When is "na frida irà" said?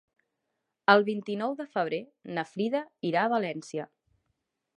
2.39-3.27